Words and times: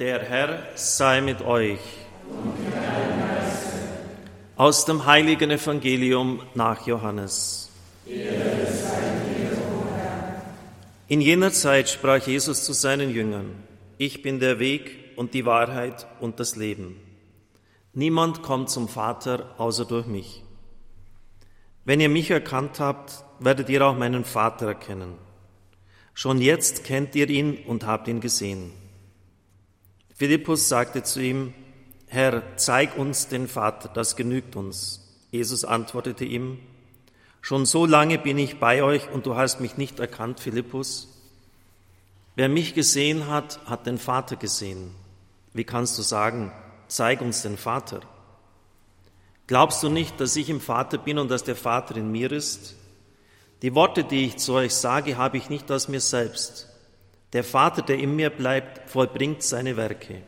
Der 0.00 0.24
Herr 0.24 0.66
sei 0.74 1.20
mit 1.20 1.40
euch. 1.42 1.78
Aus 4.56 4.84
dem 4.86 5.06
heiligen 5.06 5.52
Evangelium 5.52 6.42
nach 6.54 6.84
Johannes. 6.84 7.70
In 11.06 11.20
jener 11.20 11.52
Zeit 11.52 11.88
sprach 11.88 12.26
Jesus 12.26 12.64
zu 12.64 12.72
seinen 12.72 13.10
Jüngern, 13.10 13.54
ich 13.96 14.20
bin 14.20 14.40
der 14.40 14.58
Weg 14.58 15.12
und 15.14 15.32
die 15.32 15.46
Wahrheit 15.46 16.08
und 16.18 16.40
das 16.40 16.56
Leben. 16.56 16.96
Niemand 17.92 18.42
kommt 18.42 18.70
zum 18.70 18.88
Vater 18.88 19.54
außer 19.58 19.84
durch 19.84 20.06
mich. 20.06 20.42
Wenn 21.84 22.00
ihr 22.00 22.08
mich 22.08 22.32
erkannt 22.32 22.80
habt, 22.80 23.24
werdet 23.38 23.68
ihr 23.68 23.86
auch 23.86 23.96
meinen 23.96 24.24
Vater 24.24 24.66
erkennen. 24.66 25.14
Schon 26.14 26.40
jetzt 26.40 26.82
kennt 26.82 27.14
ihr 27.14 27.30
ihn 27.30 27.58
und 27.68 27.86
habt 27.86 28.08
ihn 28.08 28.20
gesehen. 28.20 28.72
Philippus 30.14 30.68
sagte 30.68 31.02
zu 31.02 31.20
ihm, 31.20 31.54
Herr, 32.06 32.56
zeig 32.56 32.96
uns 32.96 33.26
den 33.28 33.48
Vater, 33.48 33.88
das 33.88 34.14
genügt 34.14 34.54
uns. 34.54 35.00
Jesus 35.32 35.64
antwortete 35.64 36.24
ihm, 36.24 36.58
Schon 37.40 37.66
so 37.66 37.84
lange 37.84 38.18
bin 38.18 38.38
ich 38.38 38.58
bei 38.58 38.82
euch 38.82 39.10
und 39.10 39.26
du 39.26 39.36
hast 39.36 39.60
mich 39.60 39.76
nicht 39.76 40.00
erkannt, 40.00 40.40
Philippus. 40.40 41.08
Wer 42.36 42.48
mich 42.48 42.74
gesehen 42.74 43.28
hat, 43.28 43.60
hat 43.66 43.86
den 43.86 43.98
Vater 43.98 44.36
gesehen. 44.36 44.94
Wie 45.52 45.64
kannst 45.64 45.98
du 45.98 46.02
sagen, 46.02 46.52
zeig 46.88 47.20
uns 47.20 47.42
den 47.42 47.58
Vater? 47.58 48.00
Glaubst 49.46 49.82
du 49.82 49.90
nicht, 49.90 50.20
dass 50.20 50.36
ich 50.36 50.48
im 50.48 50.60
Vater 50.60 50.96
bin 50.96 51.18
und 51.18 51.30
dass 51.30 51.44
der 51.44 51.56
Vater 51.56 51.96
in 51.96 52.10
mir 52.10 52.32
ist? 52.32 52.76
Die 53.60 53.74
Worte, 53.74 54.04
die 54.04 54.24
ich 54.24 54.38
zu 54.38 54.54
euch 54.54 54.74
sage, 54.74 55.18
habe 55.18 55.36
ich 55.36 55.50
nicht 55.50 55.70
aus 55.70 55.88
mir 55.88 56.00
selbst. 56.00 56.70
Der 57.34 57.44
Vater, 57.44 57.82
der 57.82 57.98
in 57.98 58.16
mir 58.16 58.30
bleibt, 58.30 58.88
vollbringt 58.88 59.42
seine 59.42 59.76
Werke. 59.76 60.22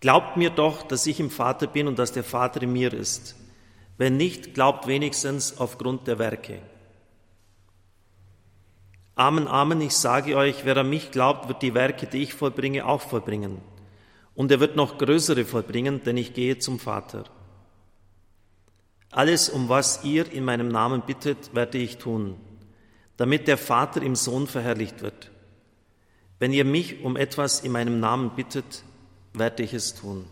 Glaubt 0.00 0.36
mir 0.36 0.50
doch, 0.50 0.82
dass 0.82 1.06
ich 1.06 1.20
im 1.20 1.30
Vater 1.30 1.68
bin 1.68 1.86
und 1.86 1.98
dass 1.98 2.12
der 2.12 2.24
Vater 2.24 2.60
in 2.62 2.72
mir 2.72 2.92
ist. 2.92 3.36
Wenn 3.96 4.16
nicht, 4.16 4.54
glaubt 4.54 4.88
wenigstens 4.88 5.56
aufgrund 5.56 6.08
der 6.08 6.18
Werke. 6.18 6.58
Amen, 9.14 9.46
Amen, 9.46 9.80
ich 9.80 9.96
sage 9.96 10.36
euch, 10.36 10.64
wer 10.64 10.76
an 10.78 10.90
mich 10.90 11.12
glaubt, 11.12 11.46
wird 11.46 11.62
die 11.62 11.74
Werke, 11.74 12.06
die 12.06 12.24
ich 12.24 12.34
vollbringe, 12.34 12.84
auch 12.84 13.00
vollbringen. 13.00 13.58
Und 14.34 14.50
er 14.50 14.58
wird 14.58 14.74
noch 14.74 14.98
größere 14.98 15.44
vollbringen, 15.44 16.02
denn 16.02 16.16
ich 16.16 16.34
gehe 16.34 16.58
zum 16.58 16.80
Vater. 16.80 17.22
Alles, 19.12 19.48
um 19.48 19.68
was 19.68 20.02
ihr 20.02 20.30
in 20.32 20.44
meinem 20.44 20.66
Namen 20.66 21.02
bittet, 21.02 21.54
werde 21.54 21.78
ich 21.78 21.98
tun, 21.98 22.34
damit 23.16 23.46
der 23.46 23.58
Vater 23.58 24.02
im 24.02 24.16
Sohn 24.16 24.48
verherrlicht 24.48 25.00
wird. 25.00 25.30
Wenn 26.38 26.52
ihr 26.52 26.64
mich 26.64 27.02
um 27.02 27.16
etwas 27.16 27.60
in 27.60 27.72
meinem 27.72 28.00
Namen 28.00 28.30
bittet, 28.36 28.84
werde 29.32 29.62
ich 29.62 29.74
es 29.74 29.94
tun. 29.94 30.26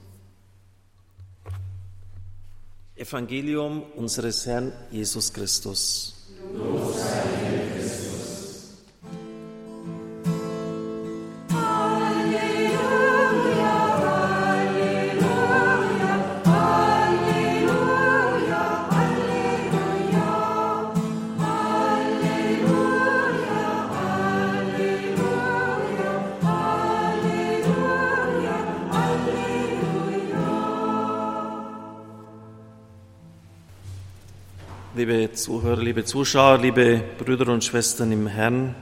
Evangelium 2.96 3.82
unseres 3.96 4.46
Herrn 4.46 4.72
Jesus 4.90 5.32
Christus. 5.32 6.21
Liebe 34.94 35.32
Zuhörer, 35.32 35.80
liebe 35.80 36.04
Zuschauer, 36.04 36.58
liebe 36.58 37.02
Brüder 37.18 37.50
und 37.50 37.64
Schwestern 37.64 38.12
im 38.12 38.26
Herrn. 38.26 38.74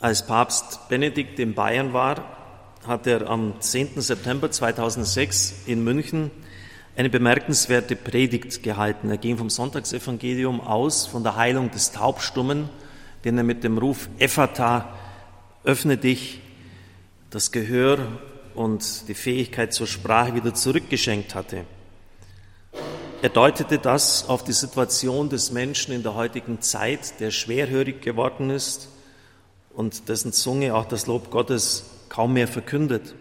Als 0.00 0.26
Papst 0.26 0.88
Benedikt 0.88 1.38
in 1.38 1.54
Bayern 1.54 1.92
war, 1.92 2.24
hat 2.86 3.06
er 3.06 3.28
am 3.28 3.60
10. 3.60 4.00
September 4.00 4.50
2006 4.50 5.66
in 5.66 5.84
München 5.84 6.30
eine 6.96 7.10
bemerkenswerte 7.10 7.94
Predigt 7.94 8.62
gehalten. 8.62 9.10
Er 9.10 9.18
ging 9.18 9.36
vom 9.36 9.50
Sonntagsevangelium 9.50 10.62
aus, 10.62 11.06
von 11.06 11.22
der 11.22 11.36
Heilung 11.36 11.70
des 11.70 11.92
Taubstummen, 11.92 12.70
den 13.24 13.36
er 13.36 13.44
mit 13.44 13.64
dem 13.64 13.76
Ruf 13.76 14.08
Ephata, 14.18 14.94
öffne 15.62 15.98
dich, 15.98 16.40
das 17.28 17.52
Gehör 17.52 17.98
und 18.54 19.08
die 19.08 19.14
Fähigkeit 19.14 19.74
zur 19.74 19.86
Sprache 19.86 20.34
wieder 20.34 20.54
zurückgeschenkt 20.54 21.34
hatte. 21.34 21.66
Er 23.24 23.30
deutete 23.30 23.78
das 23.78 24.28
auf 24.28 24.44
die 24.44 24.52
Situation 24.52 25.30
des 25.30 25.50
Menschen 25.50 25.94
in 25.94 26.02
der 26.02 26.14
heutigen 26.14 26.60
Zeit, 26.60 27.20
der 27.20 27.30
schwerhörig 27.30 28.02
geworden 28.02 28.50
ist 28.50 28.90
und 29.72 30.10
dessen 30.10 30.34
Zunge 30.34 30.74
auch 30.74 30.84
das 30.84 31.06
Lob 31.06 31.30
Gottes 31.30 31.86
kaum 32.10 32.34
mehr 32.34 32.46
verkündet. 32.46 33.14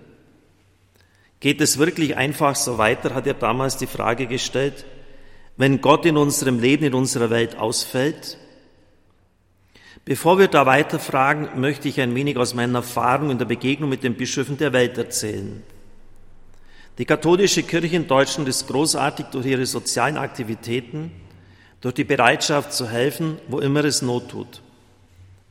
Geht 1.40 1.62
es 1.62 1.78
wirklich 1.78 2.18
einfach 2.18 2.58
so 2.58 2.78
weiter, 2.78 3.16
hat 3.16 3.28
er 3.28 3.34
damals 3.34 3.78
die 3.78 3.88
Frage 3.88 4.28
gestellt, 4.28 4.84
wenn 5.56 5.80
Gott 5.80 6.06
in 6.06 6.18
unserem 6.18 6.60
Leben, 6.60 6.84
in 6.84 6.96
unserer 6.96 7.30
Welt 7.30 7.56
ausfällt? 7.56 8.38
Bevor 10.04 10.38
wir 10.38 10.50
da 10.50 10.66
weiter 10.66 11.00
fragen, 11.00 11.62
möchte 11.62 11.88
ich 11.88 12.02
ein 12.02 12.14
wenig 12.14 12.36
aus 12.36 12.54
meiner 12.54 12.80
Erfahrung 12.80 13.30
in 13.30 13.38
der 13.38 13.46
Begegnung 13.46 13.90
mit 13.90 14.04
den 14.04 14.16
Bischöfen 14.16 14.58
der 14.58 14.74
Welt 14.74 14.98
erzählen. 14.98 15.64
Die 17.00 17.06
katholische 17.06 17.64
Kirche 17.64 17.96
in 17.96 18.08
Deutschland 18.08 18.48
ist 18.48 18.68
großartig 18.68 19.28
durch 19.28 19.48
ihre 19.48 19.66
sozialen 19.66 20.18
Aktivitäten, 20.18 21.12
durch 21.82 21.96
die 21.96 22.04
Bereitschaft 22.04 22.72
zu 22.72 22.88
helfen, 22.88 23.40
wo 23.48 23.60
immer 23.60 23.84
es 23.84 24.04
Not 24.04 24.30
tut. 24.30 24.62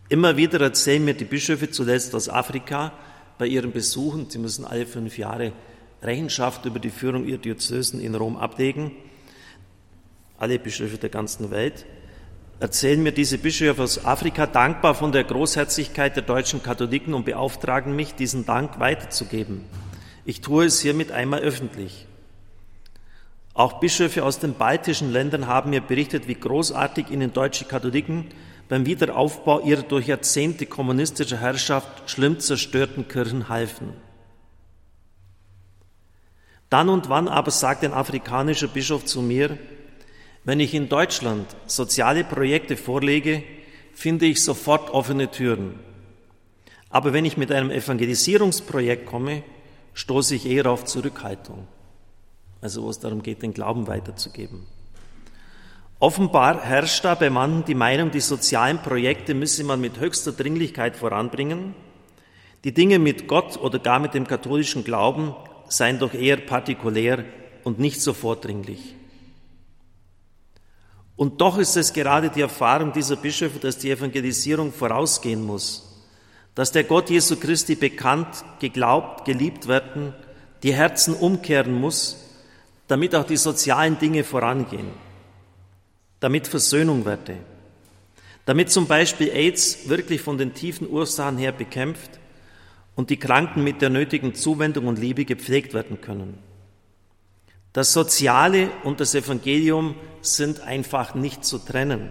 Immer 0.09 0.37
wieder 0.37 0.61
erzählen 0.61 1.05
mir 1.05 1.15
die 1.15 1.25
Bischöfe, 1.25 1.71
zuletzt 1.71 2.15
aus 2.15 2.29
Afrika, 2.29 2.93
bei 3.39 3.47
ihren 3.47 3.73
Besuchen, 3.73 4.31
sie 4.31 4.39
müssen 4.39 4.65
alle 4.65 4.87
fünf 4.87 5.19
Jahre 5.19 5.53
Rechenschaft 6.01 6.65
über 6.65 6.79
die 6.79 6.91
Führung 6.91 7.27
ihrer 7.27 7.39
Diözesen 7.39 8.01
in 8.01 8.15
Rom 8.15 8.37
ablegen, 8.37 8.93
alle 10.39 10.61
Bischöfe 10.61 10.99
der 10.99 11.11
ganzen 11.11 11.51
Welt, 11.51 11.87
erzählen 12.61 13.03
mir 13.03 13.13
diese 13.13 13.39
Bischöfe 13.39 13.83
aus 13.83 14.05
Afrika 14.05 14.47
dankbar 14.47 14.95
von 14.95 15.11
der 15.11 15.25
Großherzigkeit 15.25 16.15
der 16.15 16.23
deutschen 16.23 16.63
Katholiken 16.63 17.15
und 17.15 17.25
beauftragen 17.25 17.97
mich, 17.97 18.15
diesen 18.15 18.47
Dank 18.47 18.79
weiterzugeben. 18.79 19.65
Ich 20.25 20.41
tue 20.41 20.67
es 20.67 20.81
hiermit 20.81 21.11
einmal 21.11 21.41
öffentlich. 21.41 22.07
Auch 23.55 23.81
Bischöfe 23.81 24.25
aus 24.25 24.39
den 24.39 24.55
baltischen 24.55 25.13
Ländern 25.13 25.47
haben 25.47 25.71
mir 25.71 25.81
berichtet, 25.81 26.29
wie 26.29 26.35
großartig 26.35 27.11
ihnen 27.11 27.33
deutsche 27.33 27.65
Katholiken 27.65 28.27
beim 28.69 28.87
Wiederaufbau 28.87 29.61
ihrer 29.61 29.83
durch 29.83 30.07
Jahrzehnte 30.07 30.65
kommunistischer 30.65 31.39
Herrschaft 31.39 32.09
schlimm 32.11 32.39
zerstörten 32.39 33.09
Kirchen 33.09 33.49
halfen. 33.49 33.93
Dann 36.71 36.89
und 36.89 37.11
wann 37.11 37.29
aber 37.29 37.51
sagt 37.51 37.85
ein 37.85 37.93
afrikanischer 37.93 38.69
Bischof 38.69 39.05
zu 39.05 39.21
mir, 39.21 39.59
wenn 40.45 40.59
ich 40.59 40.73
in 40.73 40.89
Deutschland 40.89 41.47
soziale 41.67 42.25
Projekte 42.25 42.79
vorlege, 42.79 43.43
finde 43.93 44.25
ich 44.25 44.43
sofort 44.43 44.89
offene 44.91 45.31
Türen. 45.31 45.79
Aber 46.89 47.13
wenn 47.13 47.27
ich 47.27 47.37
mit 47.37 47.53
einem 47.53 47.71
Evangelisierungsprojekt 47.71 49.05
komme, 49.05 49.43
stoße 49.95 50.35
ich 50.35 50.47
eher 50.47 50.67
auf 50.67 50.85
Zurückhaltung. 50.85 51.67
Also 52.61 52.83
wo 52.83 52.91
es 52.91 53.01
darum 53.01 53.23
geht, 53.23 53.43
den 53.43 53.55
Glauben 53.55 53.87
weiterzugeben. 53.87 54.67
Offenbar 55.99 56.63
herrscht 56.63 57.05
da 57.05 57.15
bei 57.15 57.31
manchen 57.31 57.65
die 57.65 57.75
Meinung, 57.75 58.11
die 58.11 58.21
sozialen 58.21 58.79
Projekte 58.79 59.35
müsse 59.35 59.65
man 59.65 59.81
mit 59.81 60.01
höchster 60.01 60.33
Dringlichkeit 60.33 60.97
voranbringen. 60.97 61.75
Die 62.65 62.75
Dinge 62.75 62.99
mit 62.99 63.29
Gott 63.29 63.57
oder 63.57 63.79
gar 63.79 63.99
mit 63.99 64.15
dem 64.15 64.27
katholischen 64.27 64.85
Glauben 64.85 65.35
seien 65.69 65.99
doch 65.99 66.15
eher 66.15 66.39
partikulär 66.39 67.25
und 67.65 67.79
nicht 67.79 68.01
so 68.01 68.13
vordringlich. 68.13 68.95
Und 71.17 71.41
doch 71.41 71.59
ist 71.59 71.77
es 71.77 71.93
gerade 71.93 72.31
die 72.31 72.41
Erfahrung 72.41 72.93
dieser 72.93 73.17
Bischöfe, 73.17 73.59
dass 73.59 73.79
die 73.79 73.91
Evangelisierung 73.91 74.73
vorausgehen 74.73 75.45
muss 75.45 75.92
dass 76.55 76.73
der 76.73 76.85
Gott 76.85 77.11
Jesu 77.11 77.37
Christi 77.37 77.75
bekannt, 77.75 78.45
geglaubt, 78.61 79.25
geliebt 79.25 79.69
werden, 79.69 80.15
die 80.63 80.75
Herzen 80.75 81.15
umkehren 81.15 81.73
muss, 81.73 82.19
damit 82.89 83.15
auch 83.15 83.25
die 83.25 83.37
sozialen 83.37 83.99
Dinge 83.99 84.23
vorangehen, 84.23 84.91
damit 86.21 86.47
Versöhnung 86.47 87.05
werde, 87.05 87.37
damit 88.45 88.71
zum 88.71 88.87
Beispiel 88.87 89.31
AIDS 89.31 89.89
wirklich 89.89 90.21
von 90.21 90.37
den 90.37 90.53
tiefen 90.53 90.89
Ursachen 90.91 91.39
her 91.39 91.53
bekämpft 91.53 92.21
und 92.95 93.11
die 93.11 93.19
Kranken 93.19 93.65
mit 93.65 93.81
der 93.81 93.91
nötigen 93.91 94.35
Zuwendung 94.35 94.87
und 94.87 94.99
Liebe 94.99 95.25
gepflegt 95.25 95.73
werden 95.73 96.01
können. 96.01 96.39
Das 97.73 97.95
Soziale 97.95 98.71
und 98.85 99.01
das 99.01 99.15
Evangelium 99.15 99.95
sind 100.21 100.61
einfach 100.61 101.15
nicht 101.15 101.45
zu 101.45 101.59
trennen. 101.59 102.11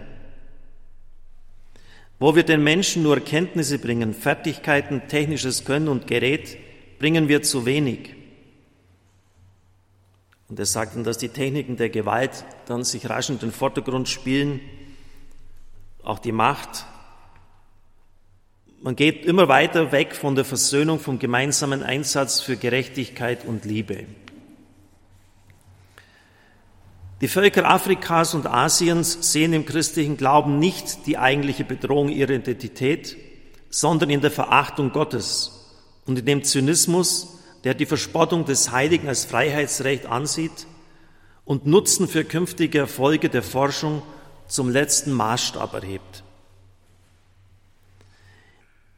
Wo 2.22 2.36
wir 2.36 2.44
den 2.44 2.62
Menschen 2.62 3.02
nur 3.02 3.18
Kenntnisse 3.18 3.80
bringen, 3.80 4.14
Fertigkeiten, 4.14 5.08
technisches 5.08 5.64
Können 5.64 5.88
und 5.88 6.06
Gerät, 6.06 6.56
bringen 7.00 7.26
wir 7.26 7.42
zu 7.42 7.66
wenig. 7.66 8.14
Und 10.48 10.56
er 10.56 10.66
sagt 10.66 10.94
dann, 10.94 11.02
dass 11.02 11.18
die 11.18 11.30
Techniken 11.30 11.76
der 11.76 11.90
Gewalt 11.90 12.44
dann 12.66 12.84
sich 12.84 13.10
rasch 13.10 13.28
in 13.28 13.40
den 13.40 13.50
Vordergrund 13.50 14.08
spielen, 14.08 14.60
auch 16.04 16.20
die 16.20 16.30
Macht. 16.30 16.86
Man 18.82 18.94
geht 18.94 19.26
immer 19.26 19.48
weiter 19.48 19.90
weg 19.90 20.14
von 20.14 20.36
der 20.36 20.44
Versöhnung, 20.44 21.00
vom 21.00 21.18
gemeinsamen 21.18 21.82
Einsatz 21.82 22.40
für 22.40 22.56
Gerechtigkeit 22.56 23.44
und 23.44 23.64
Liebe. 23.64 24.06
Die 27.22 27.28
Völker 27.28 27.70
Afrikas 27.70 28.34
und 28.34 28.48
Asiens 28.48 29.32
sehen 29.32 29.52
im 29.52 29.64
christlichen 29.64 30.16
Glauben 30.16 30.58
nicht 30.58 31.06
die 31.06 31.18
eigentliche 31.18 31.62
Bedrohung 31.62 32.08
ihrer 32.08 32.32
Identität, 32.32 33.16
sondern 33.70 34.10
in 34.10 34.20
der 34.20 34.32
Verachtung 34.32 34.90
Gottes 34.90 35.70
und 36.04 36.18
in 36.18 36.26
dem 36.26 36.42
Zynismus, 36.42 37.38
der 37.62 37.74
die 37.74 37.86
Verspottung 37.86 38.44
des 38.44 38.72
Heiligen 38.72 39.06
als 39.06 39.24
Freiheitsrecht 39.24 40.06
ansieht 40.06 40.66
und 41.44 41.64
Nutzen 41.64 42.08
für 42.08 42.24
künftige 42.24 42.80
Erfolge 42.80 43.28
der 43.28 43.44
Forschung 43.44 44.02
zum 44.48 44.68
letzten 44.68 45.12
Maßstab 45.12 45.74
erhebt. 45.74 46.24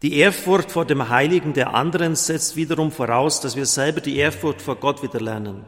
Die 0.01 0.17
Ehrfurcht 0.17 0.71
vor 0.71 0.87
dem 0.87 1.11
Heiligen 1.11 1.53
der 1.53 1.75
anderen 1.75 2.17
setzt 2.17 2.57
wiederum 2.57 2.91
voraus, 2.91 3.43
dass 3.43 3.55
wir 3.55 3.67
selber 3.67 4.01
die 4.01 4.17
Ehrfurcht 4.17 4.63
vor 4.63 4.77
Gott 4.77 5.03
wieder 5.03 5.21
lernen. 5.21 5.67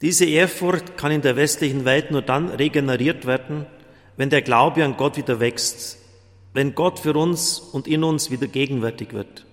Diese 0.00 0.24
Ehrfurcht 0.24 0.96
kann 0.96 1.10
in 1.10 1.22
der 1.22 1.36
westlichen 1.36 1.84
Welt 1.84 2.10
nur 2.10 2.22
dann 2.22 2.50
regeneriert 2.50 3.26
werden, 3.26 3.66
wenn 4.16 4.30
der 4.30 4.42
Glaube 4.42 4.84
an 4.84 4.96
Gott 4.96 5.16
wieder 5.16 5.40
wächst, 5.40 5.98
wenn 6.52 6.74
Gott 6.74 7.00
für 7.00 7.14
uns 7.14 7.58
und 7.58 7.88
in 7.88 8.04
uns 8.04 8.30
wieder 8.30 8.46
gegenwärtig 8.46 9.12
wird. 9.12 9.44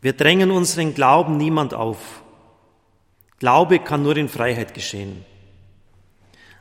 Wir 0.00 0.14
drängen 0.14 0.50
unseren 0.50 0.94
Glauben 0.94 1.36
niemand 1.36 1.74
auf. 1.74 2.22
Glaube 3.38 3.78
kann 3.78 4.02
nur 4.02 4.16
in 4.16 4.28
Freiheit 4.28 4.72
geschehen. 4.72 5.24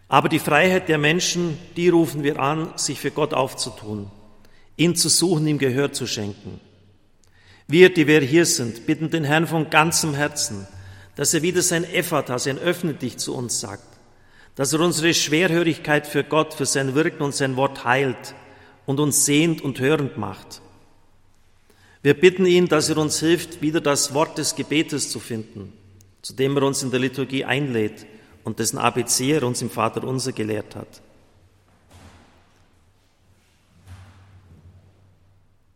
Aber 0.09 0.27
die 0.27 0.39
Freiheit 0.39 0.89
der 0.89 0.97
Menschen, 0.97 1.57
die 1.77 1.89
rufen 1.89 2.23
wir 2.23 2.39
an, 2.39 2.73
sich 2.77 2.99
für 2.99 3.11
Gott 3.11 3.33
aufzutun, 3.33 4.09
ihn 4.75 4.95
zu 4.95 5.07
suchen, 5.07 5.47
ihm 5.47 5.59
Gehör 5.59 5.93
zu 5.93 6.07
schenken. 6.07 6.59
Wir, 7.67 7.93
die 7.93 8.07
wir 8.07 8.19
hier 8.21 8.45
sind, 8.45 8.87
bitten 8.87 9.11
den 9.11 9.23
Herrn 9.23 9.45
von 9.45 9.69
ganzem 9.69 10.15
Herzen, 10.15 10.67
dass 11.19 11.33
er 11.33 11.42
wieder 11.42 11.62
sein 11.62 11.83
Ephata, 11.83 12.39
sein 12.39 12.57
Öffne 12.57 12.98
zu 12.98 13.36
uns 13.36 13.60
sagt, 13.60 13.83
dass 14.56 14.71
er 14.71 14.80
unsere 14.80 15.13
Schwerhörigkeit 15.13 16.07
für 16.07 16.24
Gott, 16.24 16.54
für 16.54 16.66
sein 16.66 16.95
Wirken 16.95 17.24
und 17.24 17.36
sein 17.36 17.57
Wort 17.57 17.83
heilt 17.83 18.36
und 18.86 19.01
uns 19.01 19.25
sehend 19.25 19.62
und 19.62 19.81
hörend 19.81 20.18
macht. 20.18 20.62
Wir 22.01 22.13
bitten 22.13 22.45
ihn, 22.45 22.69
dass 22.69 22.88
er 22.88 22.98
uns 22.98 23.19
hilft, 23.19 23.62
wieder 23.62 23.81
das 23.81 24.13
Wort 24.13 24.38
des 24.38 24.56
Gebetes 24.56 25.12
zu 25.12 25.19
finden, 25.19 25.74
zu 26.21 26.31
dem 26.36 26.56
er 26.56 26.63
uns 26.63 26.83
in 26.83 26.92
der 26.92 27.01
Liturgie 27.01 27.44
einlädt 27.44 28.06
und 28.45 28.60
dessen 28.60 28.77
ABC 28.77 29.33
er 29.33 29.44
uns 29.44 29.62
im 29.62 29.69
Vater 29.69 30.06
unser 30.06 30.31
gelehrt 30.31 30.77
hat. 30.77 31.01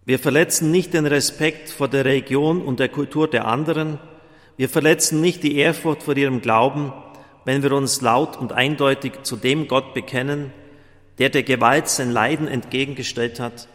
Wir 0.05 0.19
verletzen 0.19 0.71
nicht 0.71 0.93
den 0.93 1.05
Respekt 1.05 1.69
vor 1.69 1.89
der 1.89 2.05
Religion 2.05 2.61
und 2.61 2.79
der 2.79 2.87
Kultur 2.87 3.29
der 3.29 3.45
anderen, 3.45 3.99
wir 4.57 4.69
verletzen 4.69 5.21
nicht 5.21 5.43
die 5.43 5.57
Ehrfurcht 5.57 6.03
vor 6.03 6.15
ihrem 6.15 6.41
Glauben, 6.41 6.93
wenn 7.45 7.63
wir 7.63 7.71
uns 7.73 8.01
laut 8.01 8.37
und 8.37 8.53
eindeutig 8.53 9.23
zu 9.23 9.35
dem 9.35 9.67
Gott 9.67 9.93
bekennen, 9.93 10.51
der 11.17 11.29
der 11.29 11.43
Gewalt 11.43 11.89
sein 11.89 12.11
Leiden 12.11 12.47
entgegengestellt 12.47 13.39
hat, 13.39 13.67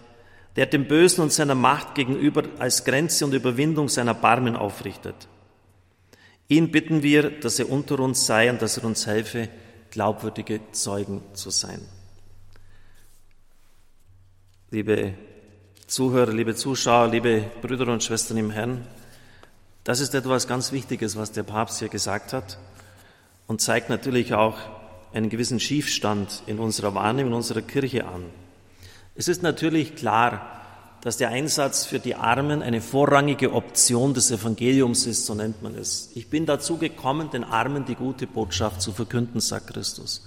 der 0.56 0.66
dem 0.66 0.86
Bösen 0.86 1.22
und 1.22 1.32
seiner 1.32 1.54
Macht 1.54 1.94
gegenüber 1.94 2.44
als 2.58 2.84
Grenze 2.84 3.24
und 3.24 3.34
Überwindung 3.34 3.88
seiner 3.88 4.14
Barmen 4.14 4.56
aufrichtet. 4.56 5.28
Ihn 6.48 6.70
bitten 6.70 7.02
wir, 7.02 7.30
dass 7.30 7.58
er 7.58 7.70
unter 7.70 8.00
uns 8.00 8.26
sei 8.26 8.50
und 8.50 8.62
dass 8.62 8.78
er 8.78 8.84
uns 8.84 9.06
helfe, 9.06 9.48
glaubwürdige 9.90 10.60
Zeugen 10.72 11.22
zu 11.34 11.50
sein. 11.50 11.80
Liebe 14.70 15.14
Zuhörer, 15.86 16.32
liebe 16.32 16.54
Zuschauer, 16.54 17.08
liebe 17.08 17.44
Brüder 17.62 17.92
und 17.92 18.02
Schwestern 18.02 18.38
im 18.38 18.50
Herrn, 18.50 18.86
das 19.88 20.00
ist 20.00 20.14
etwas 20.14 20.46
ganz 20.46 20.70
Wichtiges, 20.70 21.16
was 21.16 21.32
der 21.32 21.44
Papst 21.44 21.78
hier 21.78 21.88
gesagt 21.88 22.34
hat 22.34 22.58
und 23.46 23.62
zeigt 23.62 23.88
natürlich 23.88 24.34
auch 24.34 24.58
einen 25.14 25.30
gewissen 25.30 25.60
Schiefstand 25.60 26.42
in 26.46 26.58
unserer 26.58 26.94
Wahrnehmung, 26.94 27.32
in 27.32 27.36
unserer 27.38 27.62
Kirche 27.62 28.06
an. 28.06 28.26
Es 29.14 29.28
ist 29.28 29.42
natürlich 29.42 29.96
klar, 29.96 30.60
dass 31.00 31.16
der 31.16 31.30
Einsatz 31.30 31.86
für 31.86 32.00
die 32.00 32.16
Armen 32.16 32.60
eine 32.60 32.82
vorrangige 32.82 33.54
Option 33.54 34.12
des 34.12 34.30
Evangeliums 34.30 35.06
ist, 35.06 35.24
so 35.24 35.34
nennt 35.34 35.62
man 35.62 35.74
es. 35.74 36.10
Ich 36.14 36.28
bin 36.28 36.44
dazu 36.44 36.76
gekommen, 36.76 37.30
den 37.30 37.42
Armen 37.42 37.86
die 37.86 37.94
gute 37.94 38.26
Botschaft 38.26 38.82
zu 38.82 38.92
verkünden, 38.92 39.40
sagt 39.40 39.68
Christus. 39.68 40.22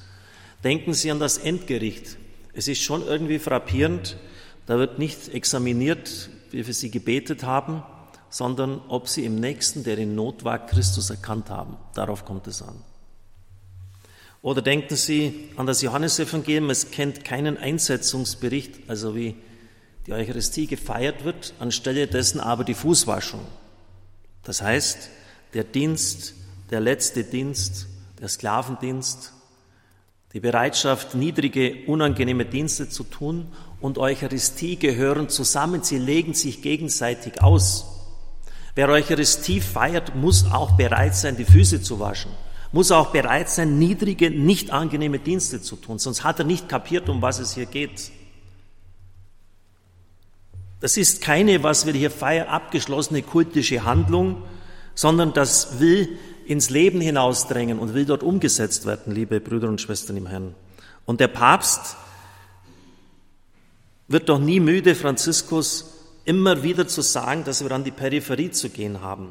Denken 0.64 0.96
Sie 0.96 1.12
an 1.12 1.20
das 1.20 1.38
Endgericht. 1.38 2.18
Es 2.54 2.68
ist 2.68 2.82
schon 2.82 3.06
irgendwie 3.06 3.38
frappierend, 3.38 4.18
da 4.66 4.80
wird 4.80 4.98
nicht 4.98 5.30
examiniert, 5.32 6.32
wie 6.50 6.66
wir 6.66 6.74
sie 6.74 6.90
gebetet 6.90 7.44
haben, 7.44 7.84
sondern 8.32 8.82
ob 8.88 9.08
sie 9.08 9.26
im 9.26 9.36
Nächsten, 9.36 9.84
der 9.84 10.00
in 10.00 10.16
Not 10.16 10.44
war, 10.44 10.66
Christus 10.66 11.12
erkannt 11.12 11.52
haben. 11.52 11.78
Darauf 11.94 12.26
kommt 12.26 12.48
es 12.48 12.64
an. 12.64 12.76
Oder 14.42 14.64
denken 14.64 14.96
Sie 14.96 15.50
an 15.56 15.68
das 15.68 15.84
Johannesevangelium, 15.84 16.72
es 16.72 16.90
kennt 16.90 17.24
keinen 17.24 17.58
Einsetzungsbericht, 17.58 18.90
also 18.90 19.16
wie 19.16 19.36
die 20.08 20.14
Eucharistie 20.14 20.66
gefeiert 20.66 21.24
wird, 21.24 21.54
anstelle 21.60 22.08
dessen 22.08 22.40
aber 22.40 22.64
die 22.64 22.74
Fußwaschung. 22.74 23.42
Das 24.42 24.64
heißt, 24.64 25.10
der 25.54 25.64
Dienst, 25.64 26.34
der 26.72 26.80
letzte 26.80 27.24
Dienst, 27.24 27.86
der 28.20 28.30
Sklavendienst, 28.30 29.34
die 30.34 30.40
Bereitschaft, 30.40 31.14
niedrige, 31.14 31.86
unangenehme 31.86 32.46
Dienste 32.46 32.90
zu 32.90 33.04
tun 33.04 33.52
und 33.82 33.98
Eucharistie 33.98 34.78
gehören 34.78 35.30
zusammen, 35.30 35.84
sie 35.84 36.00
legen 36.00 36.34
sich 36.34 36.62
gegenseitig 36.62 37.44
aus. 37.44 37.91
Wer 38.76 38.90
Eucharistie 38.90 39.60
feiert, 39.60 40.16
muss 40.16 40.50
auch 40.50 40.72
bereit 40.72 41.16
sein, 41.16 41.36
die 41.36 41.46
Füße 41.46 41.82
zu 41.82 42.00
waschen, 42.00 42.32
muss 42.72 42.92
auch 42.92 43.12
bereit 43.12 43.50
sein, 43.50 43.78
niedrige, 43.78 44.32
nicht 44.32 44.72
angenehme 44.72 45.20
Dienste 45.20 45.62
zu 45.62 45.76
tun, 45.76 46.00
sonst 46.00 46.24
hat 46.24 46.40
er 46.40 46.46
nicht 46.46 46.70
kapiert, 46.70 47.10
um 47.10 47.22
was 47.22 47.40
es 47.40 47.54
hier 47.54 47.66
geht. 47.66 48.12
Das 50.80 50.98
ist 50.98 51.22
keine, 51.22 51.64
was 51.64 51.86
wir 51.86 51.94
hier 51.94 52.10
feiern, 52.10 52.48
abgeschlossene 52.48 53.22
kultische 53.22 53.84
Handlung, 53.84 54.42
sondern 54.96 55.34
das 55.34 55.80
will 55.80 56.18
ins 56.46 56.70
Leben 56.70 57.02
hinausdrängen 57.02 57.78
und 57.78 57.94
will 57.94 58.06
dort 58.06 58.24
umgesetzt 58.24 58.86
werden, 58.86 59.14
liebe 59.14 59.40
Brüder 59.40 59.68
und 59.68 59.80
Schwestern 59.80 60.18
im 60.18 60.28
Herrn. 60.28 60.56
Und 61.06 61.20
der 61.20 61.28
Papst 61.28 61.98
wird 64.08 64.30
doch 64.30 64.40
nie 64.40 64.60
müde, 64.60 64.96
Franziskus 64.96 66.01
immer 66.26 66.64
wieder 66.64 66.88
zu 66.88 67.02
sagen, 67.02 67.44
dass 67.44 67.64
wir 67.64 67.72
an 67.72 67.84
die 67.84 67.92
Peripherie 67.92 68.52
zu 68.52 68.70
gehen 68.70 69.02
haben. 69.02 69.30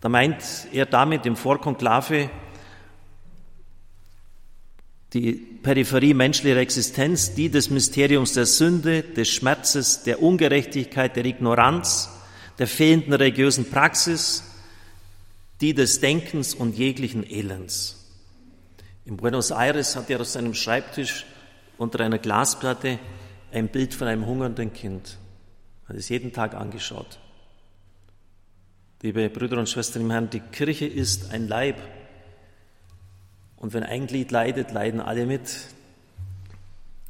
Da 0.00 0.08
meint 0.08 0.42
er 0.72 0.86
damit 0.86 1.26
im 1.26 1.36
Vorkonklave 1.36 2.30
die 5.12 5.32
Peripherie 5.32 6.14
menschlicher 6.14 6.58
Existenz, 6.58 7.34
die 7.34 7.48
des 7.48 7.70
Mysteriums 7.70 8.34
der 8.34 8.46
Sünde, 8.46 9.02
des 9.02 9.28
Schmerzes, 9.28 10.02
der 10.02 10.22
Ungerechtigkeit, 10.22 11.16
der 11.16 11.24
Ignoranz, 11.24 12.10
der 12.58 12.66
fehlenden 12.66 13.14
religiösen 13.14 13.70
Praxis, 13.70 14.44
die 15.60 15.74
des 15.74 16.00
Denkens 16.00 16.54
und 16.54 16.76
jeglichen 16.76 17.28
Elends. 17.28 17.96
In 19.06 19.16
Buenos 19.16 19.50
Aires 19.50 19.96
hat 19.96 20.10
er 20.10 20.20
auf 20.20 20.28
seinem 20.28 20.54
Schreibtisch 20.54 21.24
unter 21.78 22.00
einer 22.00 22.18
Glasplatte 22.18 22.98
ein 23.50 23.68
Bild 23.68 23.94
von 23.94 24.06
einem 24.06 24.26
hungernden 24.26 24.72
Kind. 24.72 25.16
Hat 25.88 25.96
es 25.96 26.10
jeden 26.10 26.32
Tag 26.32 26.54
angeschaut. 26.54 27.18
Liebe 29.00 29.30
Brüder 29.30 29.58
und 29.58 29.68
Schwestern 29.70 30.02
im 30.02 30.10
Herrn, 30.10 30.28
die 30.28 30.40
Kirche 30.40 30.86
ist 30.86 31.32
ein 31.32 31.48
Leib. 31.48 31.76
Und 33.56 33.72
wenn 33.72 33.84
ein 33.84 34.06
Glied 34.06 34.30
leidet, 34.30 34.70
leiden 34.70 35.00
alle 35.00 35.24
mit. 35.24 35.50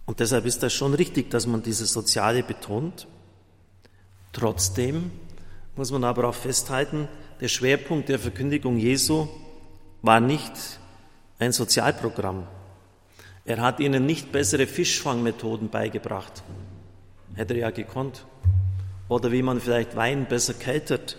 Und 0.06 0.20
deshalb 0.20 0.46
ist 0.46 0.62
das 0.62 0.72
schon 0.72 0.94
richtig, 0.94 1.28
dass 1.30 1.46
man 1.46 1.62
dieses 1.62 1.92
Soziale 1.92 2.44
betont. 2.44 3.08
Trotzdem 4.32 5.10
muss 5.74 5.90
man 5.90 6.04
aber 6.04 6.28
auch 6.28 6.34
festhalten, 6.34 7.08
der 7.40 7.48
Schwerpunkt 7.48 8.08
der 8.08 8.18
Verkündigung 8.18 8.78
Jesu 8.78 9.28
war 10.02 10.20
nicht 10.20 10.52
ein 11.40 11.52
Sozialprogramm. 11.52 12.46
Er 13.44 13.60
hat 13.60 13.80
ihnen 13.80 14.06
nicht 14.06 14.30
bessere 14.30 14.66
Fischfangmethoden 14.66 15.68
beigebracht. 15.68 16.44
Hätte 17.34 17.54
er 17.54 17.60
ja 17.60 17.70
gekonnt 17.70 18.24
oder 19.08 19.32
wie 19.32 19.42
man 19.42 19.60
vielleicht 19.60 19.96
Wein 19.96 20.26
besser 20.26 20.54
kältet. 20.54 21.16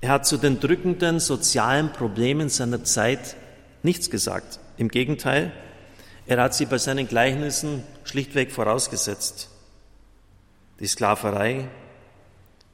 Er 0.00 0.10
hat 0.10 0.26
zu 0.26 0.36
den 0.36 0.60
drückenden 0.60 1.20
sozialen 1.20 1.92
Problemen 1.92 2.48
seiner 2.48 2.84
Zeit 2.84 3.36
nichts 3.82 4.10
gesagt. 4.10 4.60
Im 4.76 4.88
Gegenteil, 4.88 5.52
Er 6.28 6.42
hat 6.42 6.54
sie 6.54 6.66
bei 6.66 6.78
seinen 6.78 7.06
Gleichnissen 7.06 7.84
schlichtweg 8.02 8.50
vorausgesetzt. 8.50 9.48
Die 10.80 10.86
Sklaverei, 10.86 11.68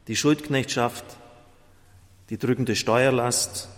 die 0.09 0.17
Schuldknechtschaft, 0.17 1.05
die 2.31 2.39
drückende 2.39 2.75
Steuerlast 2.75 3.69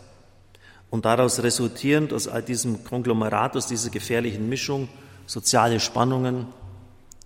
und 0.90 1.04
daraus 1.04 1.42
resultierend 1.42 2.12
aus 2.12 2.28
all 2.28 2.42
diesem 2.42 2.84
Konglomerat, 2.84 3.56
aus 3.56 3.66
dieser 3.66 3.90
gefährlichen 3.90 4.48
Mischung, 4.48 4.88
soziale 5.26 5.80
Spannungen, 5.80 6.46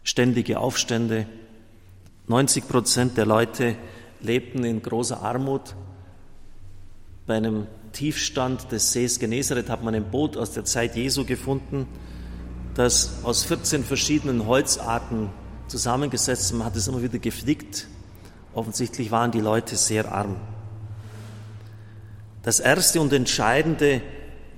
ständige 0.02 0.58
Aufstände. 0.58 1.26
90 2.28 2.68
Prozent 2.68 3.16
der 3.16 3.24
Leute 3.24 3.74
lebten 4.20 4.62
in 4.64 4.82
großer 4.82 5.22
Armut. 5.22 5.74
Bei 7.26 7.36
einem 7.36 7.66
Tiefstand 7.92 8.70
des 8.70 8.92
Sees 8.92 9.18
Genezareth 9.18 9.70
hat 9.70 9.82
man 9.82 9.94
ein 9.94 10.10
Boot 10.10 10.36
aus 10.36 10.52
der 10.52 10.64
Zeit 10.64 10.94
Jesu 10.94 11.24
gefunden, 11.24 11.86
das 12.74 13.24
aus 13.24 13.44
14 13.44 13.82
verschiedenen 13.82 14.46
Holzarten 14.46 15.30
zusammengesetzt 15.68 16.52
Man 16.54 16.66
hat 16.66 16.76
es 16.76 16.86
immer 16.88 17.02
wieder 17.02 17.18
geflickt. 17.18 17.88
Offensichtlich 18.54 19.10
waren 19.10 19.30
die 19.30 19.40
Leute 19.40 19.76
sehr 19.76 20.10
arm. 20.12 20.36
Das 22.42 22.60
erste 22.60 23.00
und 23.00 23.12
entscheidende 23.12 24.02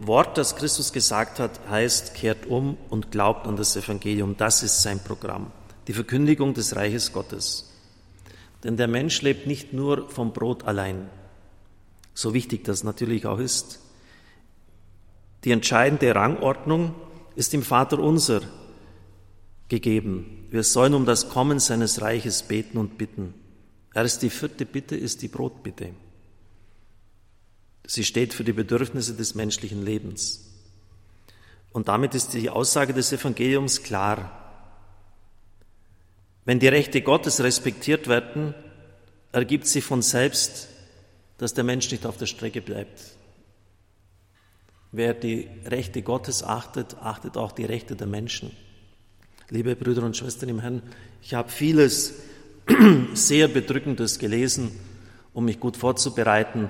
Wort, 0.01 0.39
das 0.39 0.57
Christus 0.57 0.93
gesagt 0.93 1.39
hat, 1.39 1.61
heißt, 1.69 2.15
kehrt 2.15 2.47
um 2.47 2.77
und 2.89 3.11
glaubt 3.11 3.47
an 3.47 3.57
das 3.57 3.77
Evangelium. 3.77 4.37
Das 4.37 4.63
ist 4.63 4.83
sein 4.83 5.01
Programm. 5.01 5.53
Die 5.91 5.95
Verkündigung 5.95 6.55
des 6.55 6.77
Reiches 6.77 7.13
Gottes. 7.13 7.69
Denn 8.63 8.77
der 8.77 8.87
Mensch 8.87 9.23
lebt 9.23 9.49
nicht 9.49 9.73
nur 9.73 10.09
vom 10.09 10.33
Brot 10.33 10.63
allein, 10.63 11.11
so 12.15 12.33
wichtig 12.33 12.63
das 12.63 12.85
natürlich 12.85 13.27
auch 13.27 13.41
ist. 13.41 13.81
Die 15.43 15.51
entscheidende 15.51 16.15
Rangordnung 16.15 16.95
ist 17.35 17.55
im 17.55 17.65
Vater 17.65 17.99
unser 17.99 18.43
gegeben. 19.67 20.47
Wir 20.49 20.63
sollen 20.63 20.95
um 20.95 21.07
das 21.07 21.29
Kommen 21.29 21.59
seines 21.59 22.01
Reiches 22.01 22.45
beten 22.45 22.79
und 22.79 22.97
bitten. 22.97 23.35
Erst 23.93 24.23
die 24.23 24.31
vierte 24.31 24.67
Bitte 24.67 24.95
ist 24.95 25.23
die 25.23 25.29
Brotbitte. 25.29 25.91
Sie 27.85 28.05
steht 28.05 28.33
für 28.33 28.45
die 28.45 28.53
Bedürfnisse 28.53 29.15
des 29.15 29.35
menschlichen 29.35 29.85
Lebens. 29.85 30.53
Und 31.73 31.89
damit 31.89 32.15
ist 32.15 32.33
die 32.35 32.49
Aussage 32.49 32.95
des 32.95 33.13
Evangeliums 33.13 33.83
klar. 33.83 34.37
Wenn 36.51 36.59
die 36.59 36.67
Rechte 36.67 37.01
Gottes 37.01 37.45
respektiert 37.45 38.09
werden, 38.09 38.57
ergibt 39.31 39.69
sich 39.69 39.85
von 39.85 40.03
selbst, 40.03 40.67
dass 41.39 41.55
der 41.55 41.63
Mensch 41.63 41.89
nicht 41.93 42.05
auf 42.05 42.17
der 42.17 42.27
Strecke 42.27 42.61
bleibt. 42.61 43.01
Wer 44.91 45.15
die 45.15 45.49
Rechte 45.65 46.03
Gottes 46.03 46.43
achtet, 46.43 46.97
achtet 47.01 47.37
auch 47.37 47.53
die 47.53 47.67
Rechte 47.67 47.95
der 47.95 48.09
Menschen. 48.09 48.51
Liebe 49.49 49.77
Brüder 49.77 50.03
und 50.03 50.17
Schwestern 50.17 50.49
im 50.49 50.59
Herrn, 50.59 50.83
ich 51.23 51.35
habe 51.35 51.51
vieles 51.51 52.15
sehr 53.15 53.47
Bedrückendes 53.47 54.19
gelesen, 54.19 54.73
um 55.33 55.45
mich 55.45 55.61
gut 55.61 55.77
vorzubereiten 55.77 56.69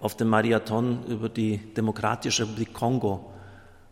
auf 0.00 0.16
dem 0.16 0.28
Marathon 0.28 1.04
über 1.04 1.28
die 1.28 1.58
Demokratische 1.74 2.44
Republik 2.44 2.72
Kongo. 2.72 3.30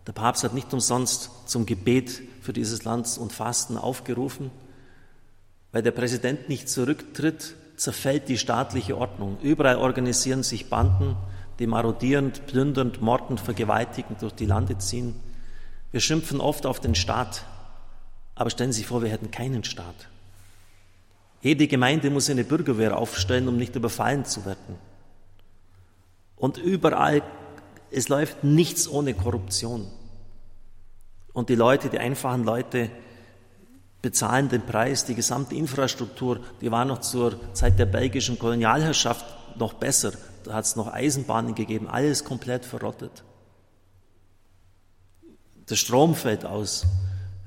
Der 0.06 0.12
Papst 0.12 0.44
hat 0.44 0.54
nicht 0.54 0.72
umsonst 0.72 1.30
zum 1.44 1.66
Gebet 1.66 2.22
für 2.40 2.54
dieses 2.54 2.84
Land 2.84 3.18
und 3.18 3.34
Fasten 3.34 3.76
aufgerufen. 3.76 4.50
Weil 5.76 5.82
der 5.82 5.90
Präsident 5.90 6.48
nicht 6.48 6.70
zurücktritt, 6.70 7.54
zerfällt 7.76 8.30
die 8.30 8.38
staatliche 8.38 8.96
Ordnung. 8.96 9.36
Überall 9.42 9.76
organisieren 9.76 10.42
sich 10.42 10.70
Banden, 10.70 11.16
die 11.58 11.66
marodierend, 11.66 12.46
plündernd, 12.46 13.02
mordend, 13.02 13.40
vergewaltigend 13.40 14.22
durch 14.22 14.32
die 14.32 14.46
Lande 14.46 14.78
ziehen. 14.78 15.14
Wir 15.92 16.00
schimpfen 16.00 16.40
oft 16.40 16.64
auf 16.64 16.80
den 16.80 16.94
Staat, 16.94 17.44
aber 18.34 18.48
stellen 18.48 18.72
Sie 18.72 18.78
sich 18.78 18.86
vor, 18.86 19.02
wir 19.02 19.10
hätten 19.10 19.30
keinen 19.30 19.64
Staat. 19.64 20.08
Jede 21.42 21.66
Gemeinde 21.66 22.08
muss 22.08 22.30
eine 22.30 22.44
Bürgerwehr 22.44 22.96
aufstellen, 22.96 23.46
um 23.46 23.58
nicht 23.58 23.76
überfallen 23.76 24.24
zu 24.24 24.46
werden. 24.46 24.76
Und 26.36 26.56
überall, 26.56 27.20
es 27.90 28.08
läuft 28.08 28.44
nichts 28.44 28.88
ohne 28.88 29.12
Korruption. 29.12 29.86
Und 31.34 31.50
die 31.50 31.54
Leute, 31.54 31.90
die 31.90 31.98
einfachen 31.98 32.44
Leute, 32.44 32.88
bezahlen 34.02 34.48
den 34.48 34.62
Preis. 34.62 35.04
Die 35.04 35.14
gesamte 35.14 35.54
Infrastruktur, 35.54 36.40
die 36.60 36.70
war 36.70 36.84
noch 36.84 37.00
zur 37.00 37.54
Zeit 37.54 37.78
der 37.78 37.86
belgischen 37.86 38.38
Kolonialherrschaft 38.38 39.24
noch 39.58 39.74
besser. 39.74 40.12
Da 40.44 40.54
hat 40.54 40.64
es 40.64 40.76
noch 40.76 40.92
Eisenbahnen 40.92 41.54
gegeben, 41.54 41.88
alles 41.88 42.24
komplett 42.24 42.64
verrottet. 42.64 43.24
Der 45.68 45.76
Strom 45.76 46.14
fällt 46.14 46.44
aus. 46.44 46.86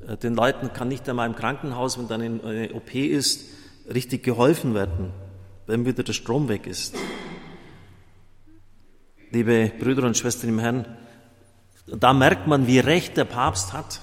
Äh, 0.06 0.18
den 0.18 0.36
Leuten 0.36 0.74
kann 0.74 0.90
nicht 0.90 1.08
einmal 1.08 1.28
im 1.28 1.36
Krankenhaus, 1.36 1.98
wenn 1.98 2.08
dann 2.08 2.22
eine 2.22 2.74
OP 2.74 2.94
ist, 2.94 3.46
richtig 3.94 4.24
geholfen 4.24 4.74
werden, 4.74 5.12
wenn 5.68 5.86
wieder 5.86 6.04
der 6.04 6.14
Strom 6.14 6.50
weg 6.50 6.68
ist 6.68 6.96
liebe 9.32 9.72
Brüder 9.80 10.04
und 10.04 10.18
Schwestern 10.18 10.50
im 10.50 10.60
Herrn, 10.60 10.86
da 11.86 12.14
merkt 12.14 12.48
man, 12.48 12.68
wie 12.68 12.80
recht 12.80 13.18
der 13.18 13.26
Papst 13.26 13.74
hat. 13.74 14.02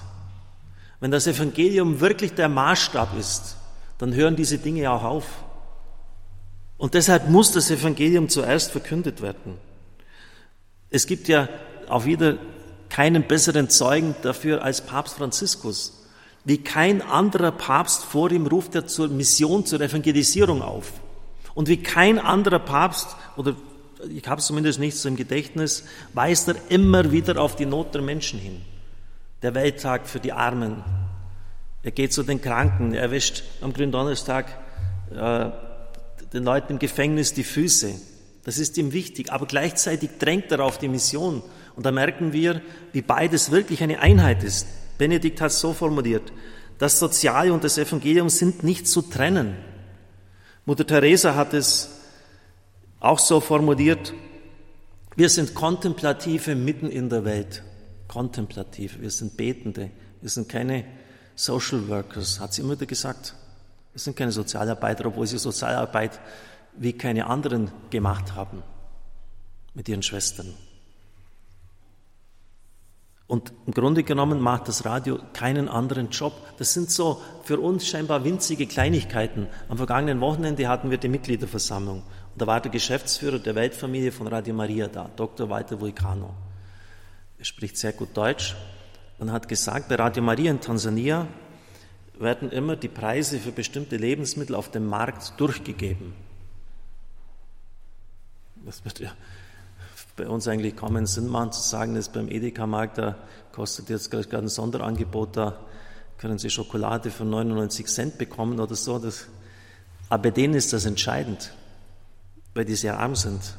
Wenn 0.99 1.11
das 1.11 1.27
Evangelium 1.27 1.99
wirklich 1.99 2.33
der 2.33 2.49
Maßstab 2.49 3.17
ist, 3.17 3.57
dann 3.97 4.13
hören 4.13 4.35
diese 4.35 4.57
Dinge 4.57 4.91
auch 4.91 5.03
auf. 5.03 5.25
Und 6.77 6.93
deshalb 6.93 7.29
muss 7.29 7.51
das 7.51 7.71
Evangelium 7.71 8.29
zuerst 8.29 8.71
verkündet 8.71 9.21
werden. 9.21 9.57
Es 10.89 11.07
gibt 11.07 11.27
ja 11.27 11.49
auch 11.89 12.05
wieder 12.05 12.37
keinen 12.89 13.23
besseren 13.23 13.69
Zeugen 13.69 14.15
dafür 14.21 14.63
als 14.63 14.81
Papst 14.81 15.15
Franziskus. 15.15 16.05
Wie 16.45 16.59
kein 16.59 17.01
anderer 17.01 17.51
Papst 17.51 18.03
vor 18.03 18.31
ihm 18.31 18.47
ruft 18.47 18.73
er 18.75 18.87
zur 18.87 19.09
Mission, 19.09 19.65
zur 19.65 19.81
Evangelisierung 19.81 20.61
auf. 20.61 20.93
Und 21.55 21.67
wie 21.67 21.77
kein 21.77 22.19
anderer 22.19 22.59
Papst 22.59 23.07
oder 23.35 23.55
ich 24.09 24.27
habe 24.27 24.39
es 24.39 24.45
zumindest 24.45 24.79
nicht 24.79 24.95
so 24.95 25.09
im 25.09 25.15
Gedächtnis, 25.15 25.83
weist 26.13 26.47
er 26.47 26.55
immer 26.69 27.11
wieder 27.11 27.41
auf 27.41 27.55
die 27.55 27.65
Not 27.65 27.95
der 27.95 28.01
Menschen 28.01 28.39
hin. 28.39 28.61
Der 29.41 29.53
Welttag 29.53 30.07
für 30.07 30.19
die 30.19 30.33
Armen. 30.33 30.83
Er 31.83 31.91
geht 31.91 32.11
zu 32.11 32.23
den 32.23 32.41
Kranken, 32.41 32.93
er 32.93 33.11
wäscht 33.11 33.43
am 33.61 33.71
Gründonnerstag 33.71 34.47
äh, 35.11 35.49
den 36.33 36.43
Leuten 36.43 36.73
im 36.73 36.79
Gefängnis 36.79 37.33
die 37.33 37.43
Füße. 37.43 37.93
Das 38.43 38.57
ist 38.57 38.77
ihm 38.77 38.93
wichtig, 38.93 39.31
aber 39.31 39.45
gleichzeitig 39.45 40.11
drängt 40.19 40.51
er 40.51 40.61
auf 40.61 40.77
die 40.77 40.87
Mission. 40.87 41.43
Und 41.75 41.85
da 41.85 41.91
merken 41.91 42.33
wir, 42.33 42.61
wie 42.93 43.01
beides 43.01 43.51
wirklich 43.51 43.83
eine 43.83 43.99
Einheit 43.99 44.43
ist. 44.43 44.67
Benedikt 44.97 45.39
hat 45.41 45.51
es 45.51 45.59
so 45.59 45.73
formuliert, 45.73 46.33
das 46.79 46.99
Soziale 46.99 47.53
und 47.53 47.63
das 47.63 47.77
Evangelium 47.77 48.29
sind 48.29 48.63
nicht 48.63 48.87
zu 48.87 49.01
trennen. 49.01 49.55
Mutter 50.65 50.85
Teresa 50.85 51.35
hat 51.35 51.53
es 51.53 52.01
auch 52.99 53.19
so 53.19 53.39
formuliert, 53.39 54.13
wir 55.15 55.29
sind 55.29 55.53
Kontemplative 55.53 56.55
mitten 56.55 56.89
in 56.89 57.09
der 57.09 57.25
Welt. 57.25 57.63
Kontemplative, 58.07 59.01
wir 59.01 59.11
sind 59.11 59.37
Betende, 59.37 59.91
wir 60.21 60.29
sind 60.29 60.49
keine 60.49 60.85
Social 61.35 61.87
Workers, 61.87 62.39
hat 62.39 62.53
sie 62.53 62.61
immer 62.61 62.73
wieder 62.73 62.85
gesagt. 62.85 63.35
Wir 63.93 63.99
sind 63.99 64.15
keine 64.15 64.31
Sozialarbeiter, 64.31 65.05
obwohl 65.05 65.27
sie 65.27 65.37
Sozialarbeit 65.37 66.19
wie 66.75 66.93
keine 66.93 67.27
anderen 67.27 67.71
gemacht 67.89 68.35
haben 68.35 68.63
mit 69.73 69.89
ihren 69.89 70.03
Schwestern. 70.03 70.53
Und 73.27 73.51
im 73.65 73.73
Grunde 73.73 74.03
genommen 74.03 74.39
macht 74.39 74.69
das 74.69 74.85
Radio 74.85 75.19
keinen 75.33 75.67
anderen 75.67 76.09
Job. 76.11 76.33
Das 76.57 76.73
sind 76.73 76.89
so 76.89 77.21
für 77.43 77.59
uns 77.59 77.85
scheinbar 77.85 78.23
winzige 78.23 78.67
Kleinigkeiten. 78.67 79.47
Am 79.67 79.77
vergangenen 79.77 80.21
Wochenende 80.21 80.67
hatten 80.69 80.91
wir 80.91 80.97
die 80.97 81.09
Mitgliederversammlung. 81.09 82.03
Und 82.03 82.41
da 82.41 82.47
war 82.47 82.61
der 82.61 82.71
Geschäftsführer 82.71 83.39
der 83.39 83.55
Weltfamilie 83.55 84.13
von 84.13 84.27
Radio 84.27 84.53
Maria 84.53 84.87
da, 84.87 85.09
Dr. 85.13 85.49
Walter 85.49 85.81
Vulcano. 85.81 86.33
Er 87.39 87.45
spricht 87.45 87.77
sehr 87.77 87.93
gut 87.93 88.15
Deutsch 88.15 88.55
und 89.19 89.31
hat 89.31 89.47
gesagt, 89.47 89.89
bei 89.89 89.95
Radio 89.95 90.23
Maria 90.23 90.51
in 90.51 90.59
Tansania 90.59 91.27
werden 92.19 92.51
immer 92.51 92.75
die 92.75 92.87
Preise 92.87 93.39
für 93.39 93.51
bestimmte 93.51 93.97
Lebensmittel 93.97 94.55
auf 94.55 94.71
dem 94.71 94.87
Markt 94.87 95.33
durchgegeben. 95.39 96.13
Das 98.65 98.83
wird 98.83 98.99
ja 98.99 99.11
bei 100.15 100.27
uns 100.27 100.47
eigentlich 100.47 100.75
kaum 100.75 100.95
einen 100.95 101.05
Sinn 101.05 101.27
machen 101.27 101.51
zu 101.51 101.61
sagen, 101.61 101.93
dass 101.93 102.09
beim 102.09 102.27
Edeka-Markt, 102.27 102.97
da 102.97 103.15
kostet 103.51 103.89
jetzt 103.89 104.09
gerade 104.09 104.37
ein 104.37 104.49
Sonderangebot, 104.49 105.37
da 105.37 105.59
können 106.17 106.39
Sie 106.39 106.49
Schokolade 106.49 107.11
für 107.11 107.23
99 107.23 107.85
Cent 107.85 108.17
bekommen 108.17 108.59
oder 108.59 108.75
so. 108.75 108.97
Das, 108.97 109.27
aber 110.09 110.23
bei 110.23 110.31
denen 110.31 110.55
ist 110.55 110.73
das 110.73 110.85
entscheidend, 110.85 111.53
weil 112.55 112.65
die 112.65 112.75
sehr 112.75 112.99
arm 112.99 113.15
sind. 113.15 113.55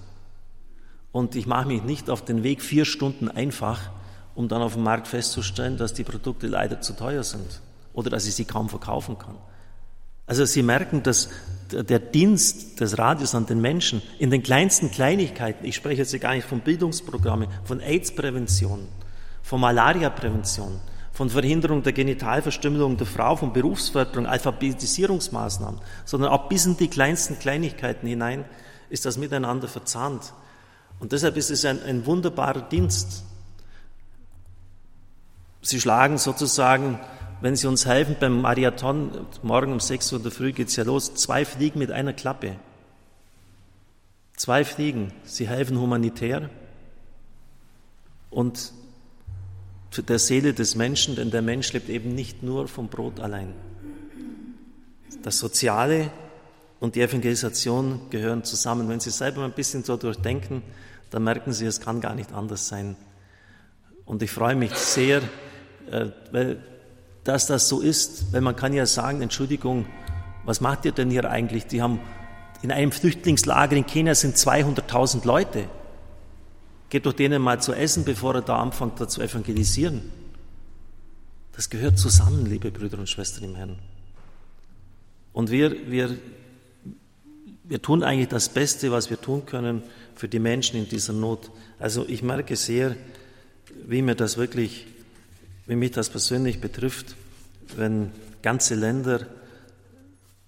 Und 1.18 1.34
ich 1.34 1.48
mache 1.48 1.66
mich 1.66 1.82
nicht 1.82 2.10
auf 2.10 2.24
den 2.24 2.44
Weg 2.44 2.62
vier 2.62 2.84
Stunden 2.84 3.28
einfach, 3.28 3.90
um 4.36 4.46
dann 4.46 4.62
auf 4.62 4.74
dem 4.74 4.84
Markt 4.84 5.08
festzustellen, 5.08 5.76
dass 5.76 5.92
die 5.92 6.04
Produkte 6.04 6.46
leider 6.46 6.80
zu 6.80 6.92
teuer 6.92 7.24
sind 7.24 7.60
oder 7.92 8.08
dass 8.08 8.24
ich 8.28 8.36
sie 8.36 8.44
kaum 8.44 8.68
verkaufen 8.68 9.18
kann. 9.18 9.34
Also 10.28 10.44
Sie 10.44 10.62
merken, 10.62 11.02
dass 11.02 11.28
der 11.72 11.98
Dienst 11.98 12.78
des 12.78 12.98
Radios 12.98 13.34
an 13.34 13.46
den 13.46 13.60
Menschen 13.60 14.00
in 14.20 14.30
den 14.30 14.44
kleinsten 14.44 14.92
Kleinigkeiten, 14.92 15.66
ich 15.66 15.74
spreche 15.74 16.02
jetzt 16.02 16.20
gar 16.20 16.34
nicht 16.34 16.46
von 16.46 16.60
Bildungsprogrammen, 16.60 17.48
von 17.64 17.80
AIDS-Prävention, 17.80 18.86
von 19.42 19.60
Malaria-Prävention, 19.60 20.78
von 21.12 21.30
Verhinderung 21.30 21.82
der 21.82 21.94
Genitalverstümmelung 21.94 22.96
der 22.96 23.08
Frau, 23.08 23.34
von 23.34 23.52
Berufsförderung, 23.52 24.26
Alphabetisierungsmaßnahmen, 24.26 25.80
sondern 26.04 26.30
auch 26.30 26.48
bis 26.48 26.64
in 26.64 26.76
die 26.76 26.86
kleinsten 26.86 27.40
Kleinigkeiten 27.40 28.06
hinein 28.06 28.44
ist 28.88 29.04
das 29.04 29.18
miteinander 29.18 29.66
verzahnt. 29.66 30.32
Und 31.00 31.12
deshalb 31.12 31.36
ist 31.36 31.50
es 31.50 31.64
ein, 31.64 31.82
ein 31.82 32.06
wunderbarer 32.06 32.62
Dienst. 32.62 33.24
Sie 35.62 35.80
schlagen 35.80 36.18
sozusagen, 36.18 36.98
wenn 37.40 37.54
Sie 37.54 37.66
uns 37.66 37.86
helfen 37.86 38.16
beim 38.18 38.40
Marathon, 38.40 39.26
morgen 39.42 39.72
um 39.72 39.80
6 39.80 40.12
Uhr 40.12 40.18
in 40.18 40.22
der 40.24 40.32
Früh 40.32 40.52
geht 40.52 40.68
es 40.68 40.76
ja 40.76 40.84
los, 40.84 41.14
zwei 41.14 41.44
Fliegen 41.44 41.78
mit 41.78 41.92
einer 41.92 42.12
Klappe. 42.12 42.56
Zwei 44.36 44.64
Fliegen. 44.64 45.12
Sie 45.24 45.48
helfen 45.48 45.78
humanitär 45.78 46.50
und 48.30 48.72
der 49.96 50.18
Seele 50.18 50.52
des 50.52 50.74
Menschen, 50.74 51.16
denn 51.16 51.30
der 51.30 51.42
Mensch 51.42 51.72
lebt 51.72 51.88
eben 51.88 52.14
nicht 52.14 52.42
nur 52.42 52.68
vom 52.68 52.88
Brot 52.88 53.20
allein. 53.20 53.54
Das 55.22 55.38
Soziale 55.38 56.10
und 56.78 56.94
die 56.94 57.00
Evangelisation 57.00 58.00
gehören 58.10 58.44
zusammen. 58.44 58.88
Wenn 58.88 59.00
Sie 59.00 59.10
selber 59.10 59.44
ein 59.44 59.52
bisschen 59.52 59.82
so 59.82 59.96
durchdenken, 59.96 60.62
dann 61.10 61.24
merken 61.24 61.52
Sie, 61.52 61.66
es 61.66 61.80
kann 61.80 62.00
gar 62.00 62.14
nicht 62.14 62.32
anders 62.32 62.68
sein. 62.68 62.96
Und 64.04 64.22
ich 64.22 64.30
freue 64.30 64.56
mich 64.56 64.74
sehr, 64.74 65.22
äh, 65.90 66.56
dass 67.24 67.46
das 67.46 67.68
so 67.68 67.80
ist, 67.80 68.32
weil 68.32 68.40
man 68.40 68.56
kann 68.56 68.72
ja 68.72 68.86
sagen, 68.86 69.20
Entschuldigung, 69.20 69.86
was 70.44 70.60
macht 70.60 70.84
ihr 70.84 70.92
denn 70.92 71.10
hier 71.10 71.30
eigentlich? 71.30 71.66
Die 71.66 71.82
haben 71.82 72.00
in 72.62 72.72
einem 72.72 72.90
Flüchtlingslager 72.90 73.76
in 73.76 73.86
Kenia 73.86 74.14
sind 74.14 74.36
200.000 74.36 75.26
Leute. 75.26 75.68
Geht 76.88 77.06
doch 77.06 77.12
denen 77.12 77.42
mal 77.42 77.60
zu 77.60 77.72
essen, 77.72 78.04
bevor 78.04 78.34
er 78.36 78.42
da 78.42 78.58
anfängt, 78.58 79.00
da 79.00 79.06
zu 79.06 79.20
evangelisieren. 79.20 80.10
Das 81.52 81.70
gehört 81.70 81.98
zusammen, 81.98 82.46
liebe 82.46 82.70
Brüder 82.70 82.98
und 82.98 83.08
Schwestern 83.08 83.44
im 83.44 83.56
Herrn. 83.56 83.78
Und 85.32 85.50
wir, 85.50 85.90
wir, 85.90 86.16
wir 87.64 87.82
tun 87.82 88.02
eigentlich 88.02 88.28
das 88.28 88.48
Beste, 88.48 88.90
was 88.90 89.10
wir 89.10 89.20
tun 89.20 89.44
können 89.44 89.82
für 90.18 90.28
die 90.28 90.40
Menschen 90.40 90.76
in 90.76 90.88
dieser 90.88 91.12
Not. 91.12 91.48
Also 91.78 92.04
ich 92.08 92.24
merke 92.24 92.56
sehr, 92.56 92.96
wie 93.86 94.02
mir 94.02 94.16
das 94.16 94.36
wirklich, 94.36 94.88
wie 95.66 95.76
mich 95.76 95.92
das 95.92 96.10
persönlich 96.10 96.60
betrifft, 96.60 97.14
wenn 97.76 98.10
ganze 98.42 98.74
Länder 98.74 99.28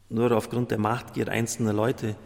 nur 0.08 0.32
aufgrund 0.32 0.72
der 0.72 0.78
Machtgier 0.78 1.28
einzelner 1.28 1.72
Leute, 1.72 2.16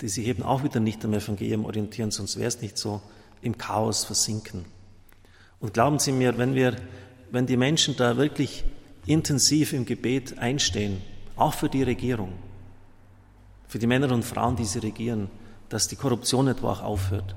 die 0.00 0.08
sich 0.08 0.28
eben 0.28 0.44
auch 0.44 0.62
wieder 0.62 0.78
nicht 0.78 1.04
am 1.04 1.12
Evangelium 1.12 1.64
orientieren, 1.64 2.12
sonst 2.12 2.36
wäre 2.36 2.46
es 2.46 2.62
nicht 2.62 2.78
so, 2.78 3.02
im 3.42 3.58
Chaos 3.58 4.04
versinken. 4.04 4.64
Und 5.58 5.74
glauben 5.74 5.98
Sie 5.98 6.12
mir, 6.12 6.38
wenn 6.38 6.54
wir, 6.54 6.76
wenn 7.32 7.46
die 7.46 7.56
Menschen 7.56 7.96
da 7.96 8.16
wirklich 8.16 8.62
intensiv 9.06 9.72
im 9.72 9.86
Gebet 9.86 10.38
einstehen, 10.38 11.02
auch 11.34 11.54
für 11.54 11.68
die 11.68 11.82
Regierung, 11.82 12.32
für 13.66 13.80
die 13.80 13.88
Männer 13.88 14.12
und 14.12 14.24
Frauen, 14.24 14.54
die 14.54 14.64
sie 14.64 14.78
regieren, 14.78 15.28
dass 15.68 15.88
die 15.88 15.96
Korruption 15.96 16.48
etwa 16.48 16.72
auch 16.72 16.82
aufhört, 16.82 17.34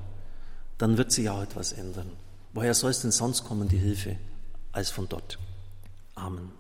dann 0.77 0.97
wird 0.97 1.11
sich 1.11 1.29
auch 1.29 1.41
etwas 1.41 1.73
ändern. 1.73 2.11
Woher 2.53 2.73
soll 2.73 2.91
es 2.91 3.01
denn 3.01 3.11
sonst 3.11 3.43
kommen, 3.43 3.67
die 3.67 3.77
Hilfe, 3.77 4.17
als 4.71 4.89
von 4.89 5.07
dort? 5.07 5.37
Amen. 6.15 6.58